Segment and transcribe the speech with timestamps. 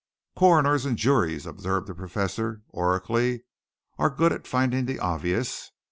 [0.35, 3.43] "Coroners and juries," observed the Professor oracularly,
[3.99, 5.69] "are good at finding the obvious.